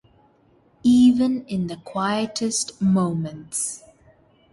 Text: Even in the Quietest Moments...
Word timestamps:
Even 0.81 1.45
in 1.45 1.67
the 1.67 1.75
Quietest 1.77 2.81
Moments... 2.81 3.83